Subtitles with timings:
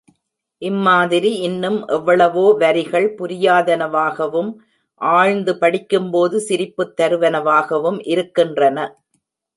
[0.61, 4.51] இம்மாதிரி இன்னும் எவ்வளவோ வரிகள் புரியாதனவாகவும்,
[5.01, 8.77] ஆழ்ந்து படிக்கும்போது, சிரிப்புத் தருவனவாகவும் இருக்கின்றன.